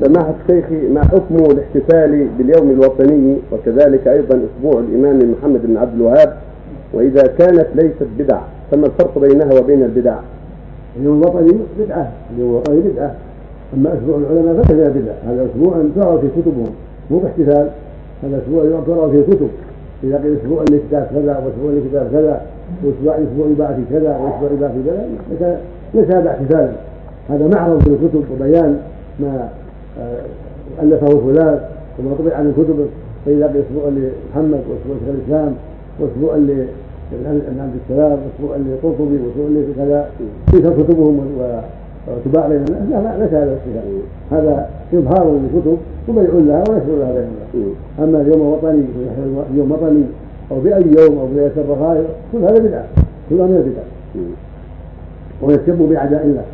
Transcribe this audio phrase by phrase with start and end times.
[0.00, 6.36] سماحة شيخي ما حكم الاحتفال باليوم الوطني وكذلك أيضا أسبوع الإمام محمد بن عبد الوهاب؟
[6.92, 8.38] وإذا كانت ليست بدع
[8.70, 10.16] فما الفرق بينها وبين البدع؟
[11.00, 13.14] اليوم الوطني بدعة اليوم الوطني بدعة.
[13.74, 16.70] أما أسبوع العلماء فليس بدعة هذا أسبوع ترى في كتبهم
[17.10, 17.68] مو باحتفال.
[18.22, 19.48] هذا أسبوع ترى في كتب.
[20.04, 22.40] إذا قيل أسبوع لكتاب كذا وأسبوع لكتاب كذا
[22.84, 25.60] وأسبوع أسبوع في كذا وأسبوع يباع في كذا
[25.94, 26.72] ليس هذا احتفالا.
[27.28, 28.78] هذا معرض في الكتب وبيان
[29.20, 29.48] ما
[29.98, 31.60] آه، ألفه فلان
[31.98, 32.86] وما طبع عن الكتب
[33.26, 35.54] فإذا أسبوع لمحمد وأسبوع لشيخ الإسلام
[36.00, 36.34] وأسبوع
[37.12, 40.10] ابن عبد السلام واسبوع للقرطبي واسبوع لكذا
[40.52, 41.20] تلك كتبهم
[42.08, 47.28] وتباع بين الناس لا ليس هذا الاحتفال هذا إظهار للكتب وبيع لها ونشر لها بين
[47.54, 48.84] الناس أما اليوم الوطني
[49.54, 50.04] يوم وطني
[50.50, 52.84] أو بأي يوم أو بليله الرخاء كل هذا بدعة
[53.30, 53.82] كل من البدع
[55.42, 56.44] ويسب بأعداء الله.